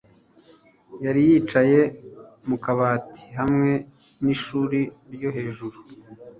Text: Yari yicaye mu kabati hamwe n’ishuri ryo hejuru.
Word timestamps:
Yari 1.05 1.21
yicaye 1.29 1.81
mu 2.47 2.55
kabati 2.63 3.25
hamwe 3.39 3.71
n’ishuri 4.23 4.79
ryo 5.13 5.29
hejuru. 5.35 5.77